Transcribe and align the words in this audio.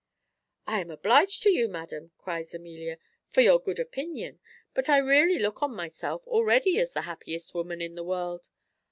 "I 0.65 0.81
am 0.81 0.89
obliged 0.89 1.43
to 1.43 1.51
you, 1.51 1.67
madam," 1.67 2.09
cries 2.17 2.55
Amelia, 2.55 2.97
"for 3.29 3.41
your 3.41 3.59
good 3.59 3.77
opinion; 3.79 4.39
but 4.73 4.89
I 4.89 4.97
really 4.97 5.37
look 5.37 5.61
on 5.61 5.75
myself 5.75 6.25
already 6.25 6.79
as 6.79 6.93
the 6.93 7.01
happiest 7.03 7.53
woman 7.53 7.81
in 7.83 7.93
the 7.93 8.03
world. 8.03 8.47